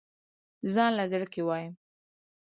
[0.73, 1.73] ځانله زړۀ کښې وايم